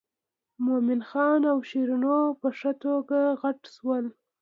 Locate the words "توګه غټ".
2.83-3.59